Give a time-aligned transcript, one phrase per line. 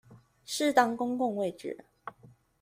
[0.47, 1.85] 適當公共位置